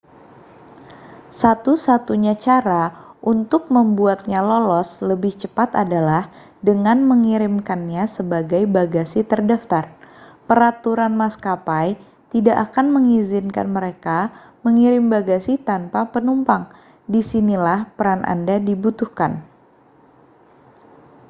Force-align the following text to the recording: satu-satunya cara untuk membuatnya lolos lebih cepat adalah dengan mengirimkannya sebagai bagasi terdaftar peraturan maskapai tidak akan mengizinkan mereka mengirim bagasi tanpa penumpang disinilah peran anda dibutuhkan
satu-satunya 1.41 2.33
cara 2.45 2.83
untuk 3.31 3.63
membuatnya 3.75 4.39
lolos 4.49 4.89
lebih 5.09 5.29
cepat 5.41 5.69
adalah 5.83 6.23
dengan 6.69 6.97
mengirimkannya 7.11 8.03
sebagai 8.15 8.63
bagasi 8.75 9.19
terdaftar 9.31 9.83
peraturan 10.49 11.13
maskapai 11.21 11.87
tidak 12.33 12.57
akan 12.73 12.85
mengizinkan 12.97 13.67
mereka 13.77 14.19
mengirim 14.65 15.05
bagasi 15.15 15.53
tanpa 15.69 15.99
penumpang 16.13 16.63
disinilah 17.13 17.79
peran 17.97 18.21
anda 18.33 18.55
dibutuhkan 18.67 19.31